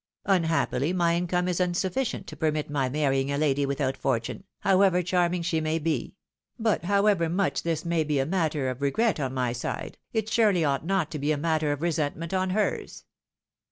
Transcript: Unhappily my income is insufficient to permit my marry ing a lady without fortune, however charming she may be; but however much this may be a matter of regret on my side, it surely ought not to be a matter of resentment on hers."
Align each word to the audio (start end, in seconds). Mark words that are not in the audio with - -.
Unhappily 0.25 0.93
my 0.93 1.15
income 1.15 1.47
is 1.47 1.59
insufficient 1.59 2.25
to 2.25 2.35
permit 2.35 2.71
my 2.71 2.89
marry 2.89 3.21
ing 3.21 3.31
a 3.31 3.37
lady 3.37 3.67
without 3.67 3.95
fortune, 3.95 4.43
however 4.61 5.03
charming 5.03 5.43
she 5.43 5.61
may 5.61 5.77
be; 5.77 6.15
but 6.57 6.85
however 6.85 7.29
much 7.29 7.61
this 7.61 7.85
may 7.85 8.03
be 8.03 8.17
a 8.17 8.25
matter 8.25 8.67
of 8.67 8.81
regret 8.81 9.19
on 9.19 9.31
my 9.31 9.53
side, 9.53 9.99
it 10.11 10.27
surely 10.27 10.65
ought 10.65 10.83
not 10.83 11.11
to 11.11 11.19
be 11.19 11.31
a 11.31 11.37
matter 11.37 11.71
of 11.71 11.83
resentment 11.83 12.33
on 12.33 12.49
hers." 12.49 13.05